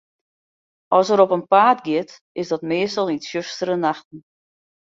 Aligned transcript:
As 0.97 1.07
er 1.13 1.19
op 1.25 1.33
'en 1.33 1.43
paad 1.51 1.79
giet, 1.85 2.09
is 2.41 2.49
dat 2.53 2.67
meastal 2.71 3.11
yn 3.13 3.21
tsjustere 3.21 3.75
nachten. 3.83 4.19